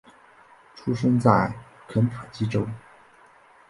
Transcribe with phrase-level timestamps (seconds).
[0.73, 1.53] 出生在
[1.87, 2.67] 肯塔基州。